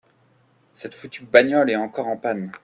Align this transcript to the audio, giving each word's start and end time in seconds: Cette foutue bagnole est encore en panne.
Cette 0.73 0.95
foutue 0.95 1.25
bagnole 1.25 1.69
est 1.69 1.75
encore 1.75 2.07
en 2.07 2.17
panne. 2.17 2.51